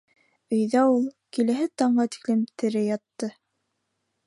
Өйҙә 0.55 0.85
ул 0.93 1.03
киләһе 1.37 1.67
таңға 1.83 2.07
тиклем 2.17 2.41
тере 2.63 2.85
ятты... 2.89 3.33